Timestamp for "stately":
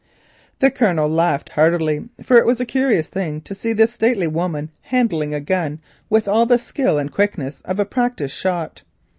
3.93-4.25